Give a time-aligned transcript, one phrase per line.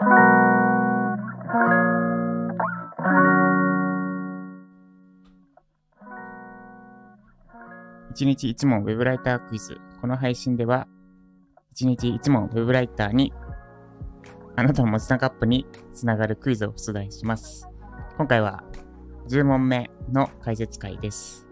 [0.00, 0.04] 1
[8.24, 9.76] 日1問ウェブライタークイズ。
[10.00, 10.86] この配信では、
[11.74, 13.32] 1日1問ウェブライターに、
[14.54, 17.68] あなたの文字タンカップにつながるクイズを出題します。
[18.16, 18.62] 今回は
[19.28, 21.44] 10問目の解説会です。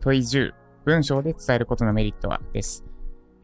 [0.00, 0.52] 問い10、
[0.86, 2.40] 文章で伝えることのメリットは？
[2.54, 2.86] です。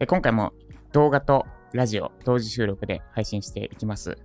[0.07, 0.51] 今回も
[0.95, 4.17] 動画とラジオ同時収録で配信していきます。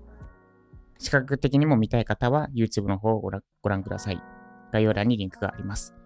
[1.00, 4.22] 視覚的にも見たい方は YouTube の方をご覧ください。
[4.70, 5.96] 概要欄にリンクがあります。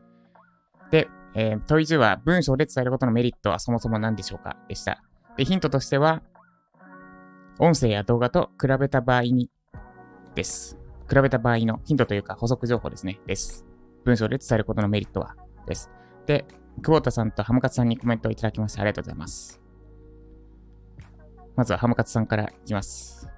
[0.91, 5.02] で、えー、問い10は文章で伝えることのメリットはそもそも何でしょうかでした。
[5.37, 6.23] で、ヒントとしては、
[7.59, 9.51] 音声や動画と比べた場合に
[10.35, 10.79] です。
[11.10, 13.21] 比べた場合のヒントというか補足情報ですね。
[13.27, 13.66] です。
[14.05, 15.91] 文章で伝えることのメリットはです。
[16.24, 16.46] で、
[16.80, 19.63] 久保田さんとハムカツさんにコメントをいただきましてありがとうございます。
[21.57, 23.29] まずはハムカツさんからいきます。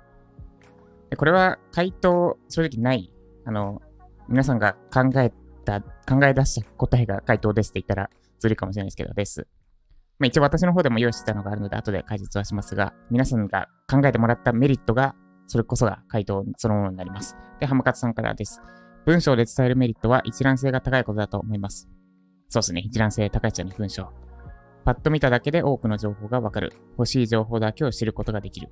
[1.16, 3.12] これは回答正直ない。
[3.44, 3.80] あの、
[4.28, 5.32] 皆さんが考え
[5.64, 9.46] た、考え出した答えが回答ですって言ったらずるいかもしれないですけど、です。
[10.18, 15.14] まあ、一応私の方でも用意してたのがあるので、後で解説はしますが、皆さんが考えてもらったメリットが、
[15.46, 17.36] それこそが回答そのものになります。
[17.60, 18.60] で、ハムカツさんからです。
[19.04, 21.88] 文章で伝えるメリットは一覧性が高いことだと思います。
[22.48, 22.80] そうですね。
[22.80, 24.25] 一覧性高いですよね、文章。
[24.86, 26.72] パッと見ただけで多くの情報がわかる。
[26.96, 28.68] 欲しい情報だけを知ることができる。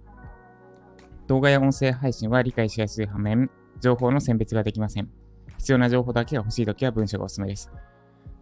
[1.26, 5.10] 動画や音声配信は理解しやすい反面、情報の選別ができません。
[5.58, 7.68] 必要な情報だけが欲しいときは文章がおすすめです。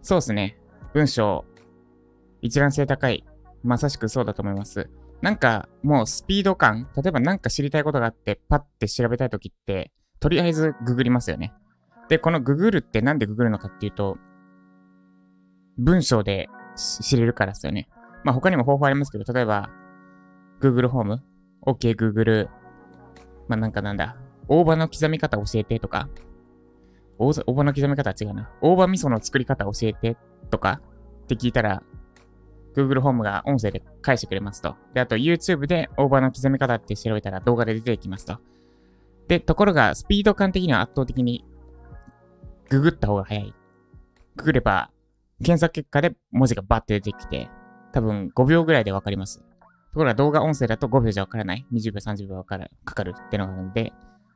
[0.03, 0.59] そうですね。
[0.93, 1.47] 文章、
[2.43, 3.25] 一覧性高い。
[3.63, 4.91] まさしくそうだと思います。
[5.23, 11.55] なんか、もうスピード感、例えばなんか知りたいことがあって、パッて調べたいときって、とりあえずググりますよね。
[12.11, 14.19] で、このググるってなんでググるのかっていうと、
[15.79, 16.51] 文章で
[17.03, 17.89] 知れるからですよね。
[18.25, 19.71] まあ他にも方法ありますけど、例えば、
[20.61, 21.23] Google ホーム
[21.67, 22.49] ?OK, Google。
[23.49, 24.17] まあなんかなんだ。
[24.49, 26.09] 大葉の刻み方教えてとか、
[27.19, 28.51] 大葉の刻み方は違うな。
[28.61, 30.17] 大葉味噌の作り方教えて
[30.51, 30.81] とか
[31.25, 31.83] って聞いたら、
[32.75, 34.77] Google ホームが音声で返してくれますと。
[34.95, 38.39] で、あと YouTube で大葉の刻み方って調べたら動画で出てきますと。
[39.29, 41.45] で、ところがスピード感的には圧倒的に
[42.69, 43.55] ググった方が早い。
[44.37, 44.91] ググれば
[45.43, 47.51] 検索結果で文字がバッて出てきて、
[47.93, 49.41] 多分5秒ぐらいでわかります。
[49.41, 49.45] と
[49.95, 51.67] ころが動画音声だと5秒じゃわからない。
[51.73, 53.93] 20秒、30秒か、かかるってのがあるので、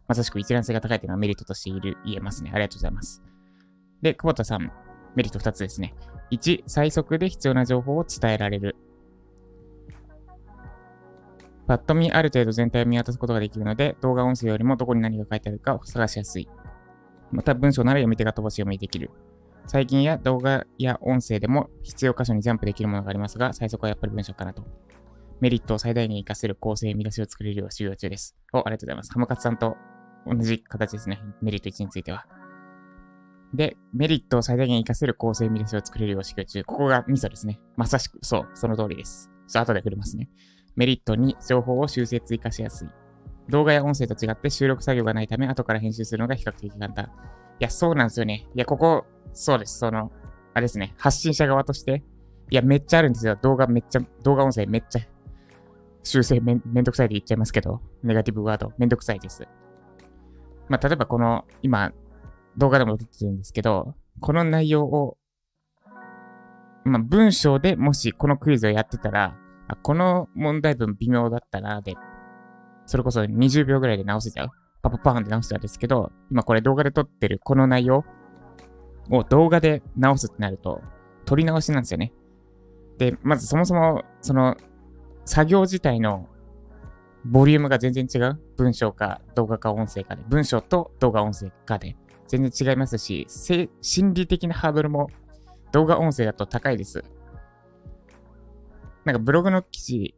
[0.06, 2.50] まさしく一覧性が高いというのはメリットとしている、言えますね。
[2.52, 3.22] ありがとうございます。
[4.02, 4.70] で、久保田さん、
[5.14, 5.94] メリット2つですね。
[6.30, 8.76] 1、最速で必要な情報を伝えられる。
[11.66, 16.48] パッと見ある程度全体を見渡すことができるので、動画音声よりもどこに何が書いてあるかを探しやすい。
[17.32, 19.10] また文章なら読み手が飛ばし読みできる。
[19.66, 24.64] 最近や動画や音声でも必要箇所にジャンプできるものがありますが、最速はやっぱり文章かなと。
[25.40, 28.36] メリットを最大限活かせる構成見出しを作れるよう修行中です。
[28.52, 29.12] お、ありがとうございます。
[29.12, 29.76] ハムカツさんと
[30.26, 31.20] 同じ形ですね。
[31.42, 32.26] メリット1については。
[33.54, 36.64] で、メリットを最大限活かせる構成見出しを作れるよう修行中。
[36.64, 37.60] ここがミソですね。
[37.76, 39.30] まさしく、そう、その通りです。
[39.48, 40.28] ちょっと後で触れますね。
[40.76, 42.88] メリットに情報を修正追加しやすい。
[43.48, 47.04] 動画や音声と違って収録作業がないため、後から編集するのが比較的簡単。
[47.04, 47.08] い
[47.60, 48.46] や、そうなんですよね。
[48.54, 49.06] いや、ここ、
[49.36, 49.78] そうです。
[49.78, 50.10] その、
[50.54, 50.94] あれですね。
[50.96, 52.02] 発信者側として、
[52.50, 53.38] いや、めっちゃあるんですよ。
[53.42, 55.00] 動画めっちゃ、動画音声めっちゃ、
[56.02, 59.46] 修正めめんどくさいで言っちゃいますけど、ネガティブワード、めんどくさいです。
[60.68, 61.92] まあ、例えばこの、今、
[62.56, 65.18] 動画でも出てるんですけど、この内容を、
[66.84, 69.36] まあ、文章でもしこのクイズをやってたら、
[69.68, 71.94] あこの問題文微妙だったな、で、
[72.86, 74.50] それこそ20秒ぐらいで直せちゃう。
[74.82, 78.04] パパパーンで直せちゃうんですけど、今これ動画で撮ってるこの内容
[79.10, 80.82] を動画で直すってなると、
[81.24, 82.12] 撮り直しなんですよね。
[82.98, 84.56] で、まずそもそも、その、
[85.24, 86.28] 作業自体の
[87.24, 88.38] ボリュームが全然違う。
[88.56, 90.22] 文章か動画か音声かで。
[90.28, 91.96] 文章と動画音声かで。
[92.28, 93.26] 全然違いますし、
[93.80, 95.08] 心理的なハードルも
[95.72, 97.04] 動画音声だと高いです。
[99.04, 100.14] なんかブログの記事、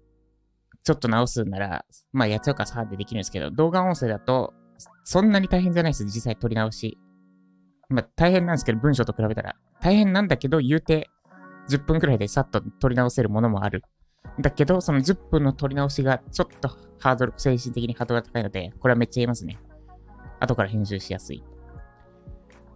[0.82, 4.54] ちょっと直すなら、まあやっちゃうかさでできるんですけど、動画音声だと、
[5.04, 6.04] そんなに大変じゃないです。
[6.04, 6.98] 実際撮り直し。
[7.88, 9.56] まあ大変なんですけど、文章と比べたら。
[9.80, 11.08] 大変なんだけど、言うて
[11.68, 13.82] 10分くらいでさっと撮り直せるものもある。
[14.40, 16.68] だけど、その10分の撮り直しがちょっと
[16.98, 19.58] ハードル、精神的にハードルが高いので、これはめっちゃ言いますね。
[20.40, 21.42] 後から編集しやすい。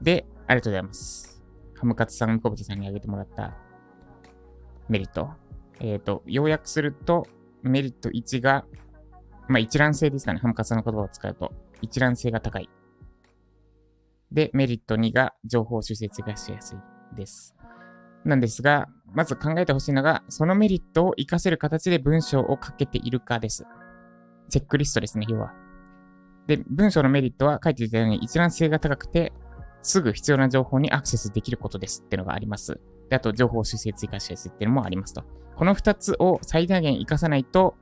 [0.01, 1.43] で、ありがとうございます。
[1.79, 3.57] ハムカツさん、コブトさんにあげてもらった
[4.89, 5.31] メリット。
[5.81, 7.27] えっ、ー、と、要約すると、
[7.63, 8.65] メリット1が、
[9.49, 10.41] まあ一覧性ですかね。
[10.41, 11.53] ハムカツさんの言葉を使うと。
[11.81, 12.69] 一覧性が高い。
[14.33, 17.55] で、メリット2が情報修正がしやすいです。
[18.25, 23.65] なんですが、まず考えてほしいのが、そのメリットを活かせる形で文章を書けているかです。
[24.49, 25.53] チェックリストですね、要は。
[26.47, 29.33] で、文章のメリットは書いていたように一覧性が高くて、
[29.83, 32.81] すぐ必要な情報にアクセスできることですっていうのがあります。
[33.11, 35.25] で、あと情報修正追加しやすいっていうのもありますと。
[35.57, 37.75] この2つを最大限活かさないと、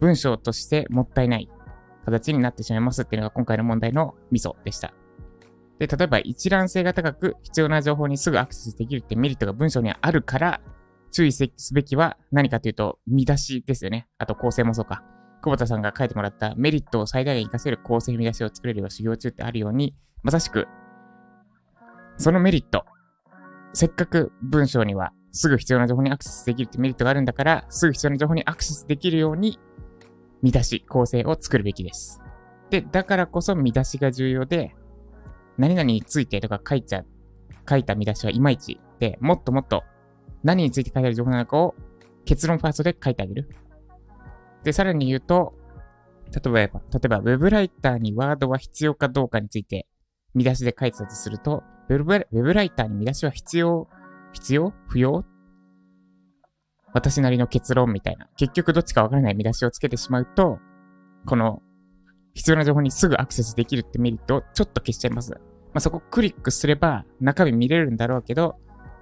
[0.00, 1.50] 文章としてもったいない
[2.04, 4.94] 形になってしまいますっていうのが今回の問題のミソでした。
[5.80, 10.60] で、例えば一覧性が高く必要な情報にすぐアクセスできるってメリットが文章にあるから、
[11.10, 14.06] 注意すべきは何かというと、見出しですよね。
[14.18, 15.02] あと構成もそうか。
[15.42, 20.68] 久保田さんが書いてもらったメリットを最大限活かせる構成見出しを作れるよう修行中ってあるように、まさしく、
[22.18, 22.84] そのメリット、
[23.72, 29.58] せっかく文章にはすぐ必要な情報にアクセスできるってメリットがあるんだから、すぐ必要な情報にアクセスできるように、
[30.42, 32.20] 見出し、構成を作るべきです。
[32.68, 34.74] で、だからこそ見出しが重要で、
[35.58, 37.04] 何々についてとか書いちゃ、
[37.68, 39.84] 書いた見出しはいまいちで、もっともっと
[40.42, 41.74] 何について書いてある情報なのかを
[42.24, 43.48] 結論ファーストで書いてあげる。
[44.64, 45.54] で、さらに言うと、
[46.32, 49.86] 例えば、例えば、ウェブライターにワードは必要かどうかについて
[50.34, 53.88] 見出しで書いてたとすると、ウェブウェブライターに見出しは必要、
[54.32, 55.24] 必要不要？
[56.92, 58.28] 私なりの結論みたいな。
[58.36, 60.58] 結局どっちかわからない見出しをつけてしまうと、
[61.26, 61.62] この
[62.34, 65.32] 必要な情報にすぐアクセスできるってメリットをちょっと消しちゃいます。
[65.32, 65.38] ま
[65.74, 68.56] あ、そこクリックすれば中身見れるんだろうけど、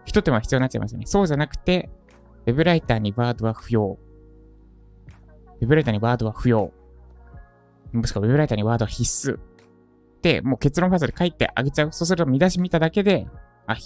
[0.05, 1.07] 一手間必要になっちゃいますよね。
[1.07, 1.91] そうじゃなくて、
[2.47, 3.99] ウェブライターにワードは不要。
[5.61, 6.73] ウェブライターにワードは不要。
[7.93, 9.39] もしくはウェブライターにワードは必須。
[10.23, 11.93] で、もう結論ファーストで書いてあげちゃう。
[11.93, 13.27] そうすると見出し見ただけで、
[13.67, 13.77] あ、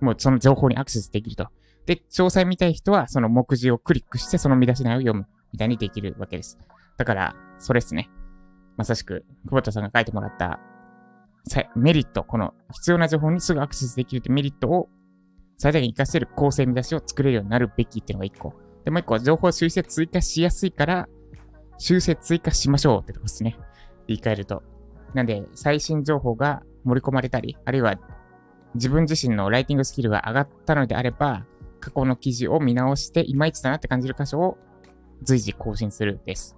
[0.00, 1.48] もうその情報にアクセスできると。
[1.86, 6.58] で、詳細見たい人はその目次をクリックしてその見出し内容を読むみたいにできるわけです。
[6.96, 8.10] だから、それですね。
[8.76, 10.60] まさしく、久保田さんが書いてもらった
[11.76, 14.88] メリット、この必要な情報にすぐアクセスできるってメリットを
[15.58, 18.54] 最大限活かせる構成見出しを作れるようになるべきっていうのが1個。
[18.84, 21.08] で、もう1個は情報修正追加しやすいから、
[21.78, 23.58] 修正追加しましょうってとこですね。
[24.08, 24.62] 言い換えると。
[25.14, 27.94] なんで、最新情報が盛り込まれたり、あるいは
[28.74, 31.46] 自分自身のライティングスキルが上がったのであれば、
[31.80, 34.58] 過去の記事を見直して、いまいちだなって感じる箇所を
[35.22, 36.56] 随時更新するです。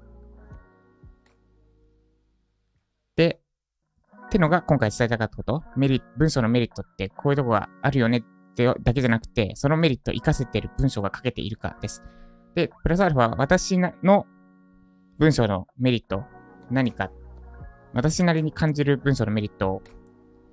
[4.26, 5.62] ってのが今回伝えたかったこと？
[5.76, 12.02] メリ文章のメリットってこういうとこがあるよねってだけじゃなくて、そのメリットを活かせている文章が書けているかです。
[12.54, 14.26] で、プラスアルファは、私の
[15.18, 16.24] 文章のメリット、
[16.70, 17.10] 何か、
[17.92, 19.82] 私なりに感じる文章のメリットを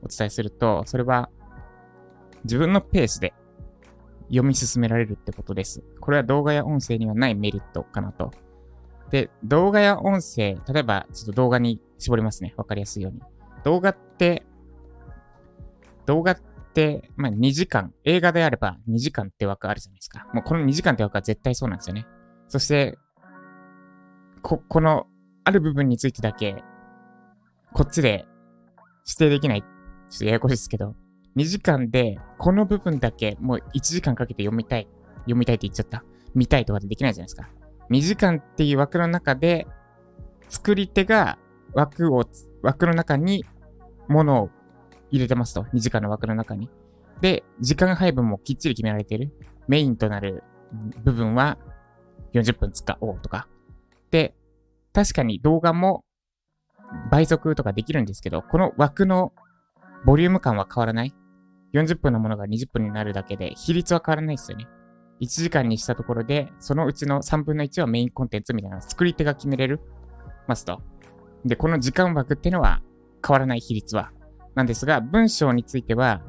[0.02, 1.30] お伝えすると、それは
[2.44, 3.34] 自分のペースで
[4.28, 5.82] 読み進められるってことです。
[6.02, 8.32] これは動画や音声にはないメリットかなと。
[9.12, 12.54] で、動画や音声、例えばちょっと動画に絞りますね。
[12.58, 13.22] わかりやすいように。
[13.64, 14.44] 動画って、
[16.06, 16.38] 動画っ
[16.74, 20.28] て、まあ2時間、映画であれば2時間って枠あるじゃないですか。
[20.34, 22.06] もうこの2時間って枠は絶対そうなんですよね。
[22.48, 22.98] そして、
[24.42, 25.08] こ、この、
[25.46, 26.64] ある部分についてだけ、
[27.74, 28.26] こっちで
[29.08, 29.62] 指定できない。
[29.62, 29.68] ちょ
[30.16, 30.96] っとややこしいですけど、
[31.36, 34.88] 2時間で、この部分だけ、もう1時間かけて読みたい。
[35.22, 36.04] 読みたいって言っちゃった。
[36.36, 37.50] 見たいとかでできないじゃないですか。
[37.90, 39.68] 2時間っていう枠の中で、
[40.50, 41.38] 作り手が
[41.74, 42.26] 枠を、
[42.64, 43.46] 枠の中に
[44.08, 44.50] ものを
[45.12, 45.64] 入れてますと。
[45.74, 46.70] 2時間の枠の中に。
[47.22, 49.32] で、時間配分もきっちり決められている。
[49.68, 50.44] メインとなる
[51.04, 51.58] 部分は
[52.34, 53.48] 40分使おうとか。
[54.10, 54.34] で、
[54.94, 56.04] 確かに動画も
[57.12, 59.34] 倍速とかできるんですけど、この枠の
[60.06, 61.14] ボリューム感は変わらない。
[61.74, 64.68] 40分のものが20分になるだけで、比率は変わらないですよね。
[65.22, 69.80] 1時間にしたところで、そのうちの3分の1はメインコンテンツみたいな作り手が決めれる
[70.48, 70.82] ますと。
[71.46, 72.82] で、この時間枠っていうのは
[73.26, 74.12] 変わらない比率は。
[74.56, 76.22] なんですが、文章については、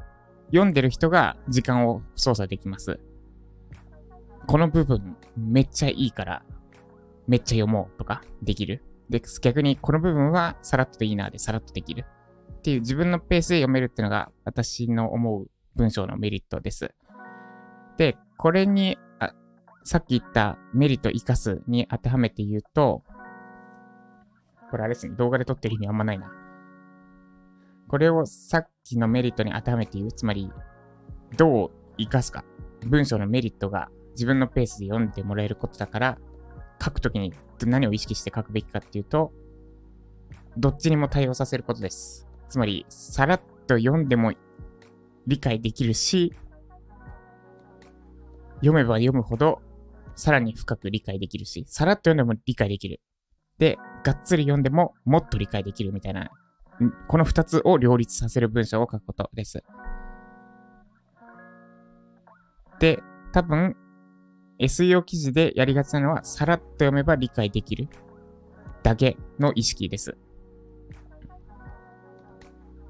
[0.49, 3.01] 読んでる人が時間を操作できます。
[4.47, 6.43] この部分めっちゃいいから、
[7.27, 8.83] めっちゃ読もうとかできる。
[9.09, 12.05] で、逆にこの部分はさらっとでいいなでさらっとできる。
[12.59, 16.95] っていう自分のペースで読めるっていうのが私の思う文章のメリットです。
[17.97, 19.33] で、これに、あ
[19.85, 23.03] さっき言ったメリット活かすに当てはめて言うと、
[24.75, 26.33] これあれですね、動画で撮ってる意味あんまないな。
[27.87, 30.11] これをさっきのメリットに当てはめて言う。
[30.11, 30.51] つまり、
[31.37, 32.45] どう活かすか。
[32.85, 36.19] 文章のメリットが自分のペースで読んでもらえることだから、
[36.83, 37.33] 書くときに
[37.65, 39.33] 何を意識して書くべきかっていうと、
[40.57, 42.27] どっちにも対応させることです。
[42.49, 44.33] つまり、さらっと読んでも
[45.29, 46.35] 理解できるし、
[48.57, 49.63] 読めば読むほど、
[50.17, 53.01] さらに深く理解できるし、さらっと読んでも理解できる。
[53.59, 56.31] で、がっつり読んでももっと理解できるみたいな、
[57.09, 59.63] この二つを両立させる文章を書くことです。
[62.81, 63.77] で、多分、
[64.59, 67.89] SEO 記事でやりがちなのは、さらっと読めば理解できる
[68.83, 70.17] だけの意識です。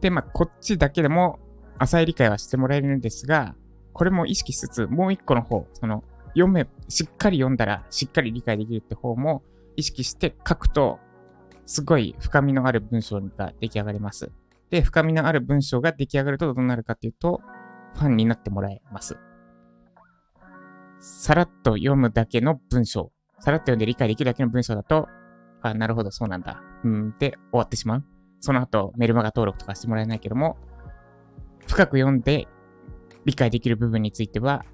[0.00, 1.38] で、まあ、こっちだけでも
[1.78, 3.54] 浅い理解はしてもらえるんですが、
[3.92, 6.02] これも意識しつつ、もう一個の方、その、
[6.34, 9.42] 読め、しっかり読んだらしっかり理解できるって方も
[9.76, 10.98] 意識して書くと、
[11.66, 14.30] すごい深みのある文章が出来上がります。
[14.70, 17.40] で、深みのある文章が出来上がるとどうなるかっていうと、
[17.94, 19.18] ファンになってもらえます。
[21.00, 25.08] さらっと読むだけの文章、さらっと読んで理解できるだけの文章だと、
[25.62, 26.62] あ、なるほど、そうなんだ。
[26.82, 28.04] うん、で終わってしまう。
[28.40, 30.56] その後、メルマガ登録とかしてもらえないけども、
[31.66, 32.46] 深く読んで
[33.24, 34.64] 理解できる部分については、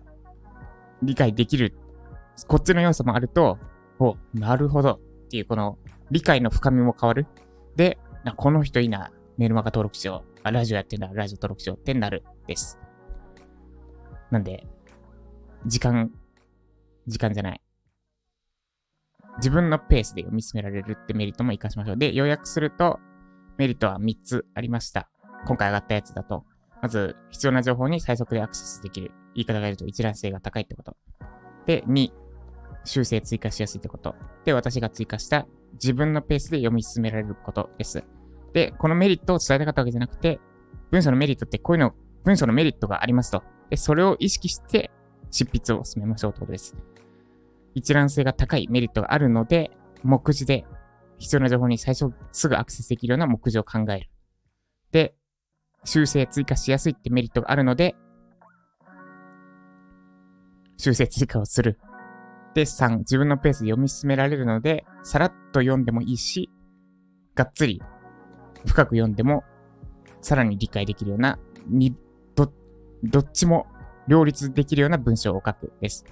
[1.02, 1.76] 理解できる、
[2.48, 3.58] こっちの要素もあると、
[4.00, 4.92] お、なるほど
[5.26, 5.78] っていうこの
[6.10, 7.26] 理解の深みも変わる。
[7.76, 7.98] で、
[8.36, 10.40] この人いいな、メルマガ登録しよう。
[10.42, 12.78] あ、ラジオやってんだ、ラジオ登録しようってなるです。
[14.30, 14.66] なんで、
[15.66, 16.10] 時間、
[17.06, 17.60] 時間じゃない。
[19.36, 21.96] 自分のペースで読み進められるってメリットも活かしましょう。
[21.96, 22.98] で、要約すると、
[23.58, 25.08] メリットは3つありました。
[25.46, 26.44] 今回上がったやつだと、
[26.82, 29.12] まず、必要な情報に最速でアクセスできる。
[29.34, 30.96] 言い方が言うと一覧性が高いってこと。
[31.66, 32.10] で、2、
[32.84, 34.14] 修正追加しやすいってこと。
[34.44, 38.04] で、私が追加した自分のペースで読み進められることです。
[38.52, 40.40] で、このメリットを伝えたかったわけじゃなくて、
[40.90, 41.94] 文章のメリットってこういうの、
[42.24, 43.42] 文章のメリットがありますと。
[43.70, 44.90] で、それを意識して
[45.30, 46.76] 執筆を進めましょうってことです。
[47.74, 49.70] 一覧性が高いメリットがあるので、
[50.02, 50.64] 目次で
[51.18, 54.10] 必要な情報に最初すぐアクセスできるような目次を考える。
[54.90, 55.14] で、
[55.84, 57.94] 修正追加しやすいってメリットがあるので、
[60.76, 61.78] 修正追加をする。
[62.54, 66.50] で、3、自分のペースで読み進められるので、さらっと読んでもいいし、
[67.34, 67.80] がっつり
[68.66, 69.44] 深く読んでも、
[70.20, 71.38] さらに理解できるような、
[71.68, 71.96] に、
[72.34, 72.52] ど、
[73.02, 73.66] どっちも
[74.08, 76.04] 両立できるような文章を書くです。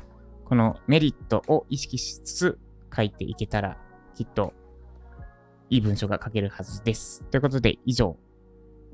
[0.45, 2.59] このメリットを意識しつつ
[2.95, 3.77] 書いていけたら、
[4.15, 4.55] きっと
[5.71, 7.23] いい文章が書けるはずです。
[7.31, 8.17] ということで、以上、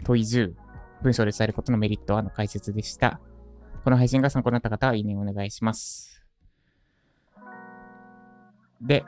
[0.02, 0.54] 問い10、
[1.02, 3.20] 文章で伝えることのメリットはの解説でした。
[3.84, 6.13] この配信が参考になった方は、いいねお願いします。
[8.86, 9.04] で、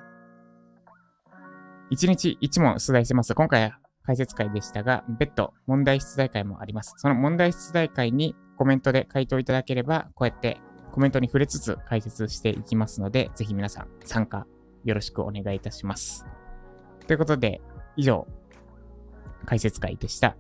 [1.91, 3.35] 1日1問出題してます。
[3.35, 6.95] 今回は解説会でしたが、別途問題出題会もあります。
[6.97, 10.59] その問題出題会にコメントで回答いただければ、こうやって
[10.93, 14.47] コメントに触れつつ解説していきますので、ぜひ皆さん参加
[14.85, 16.27] よろしくお願いいたします。
[17.07, 17.61] ということで、
[17.97, 18.27] 以上、
[19.45, 20.37] 解説会でした。